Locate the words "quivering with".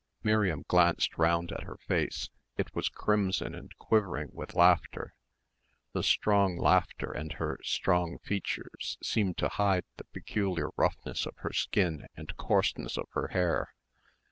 3.77-4.55